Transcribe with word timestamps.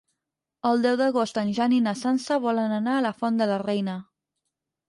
El 0.69 0.81
deu 0.85 0.95
d'agost 1.01 1.37
en 1.41 1.51
Jan 1.59 1.75
i 1.79 1.81
na 1.89 1.93
Sança 1.99 2.39
volen 2.47 2.75
anar 2.79 2.97
a 3.01 3.05
la 3.09 3.15
Font 3.23 3.39
de 3.43 3.51
la 3.55 3.61
Reina. 3.67 3.99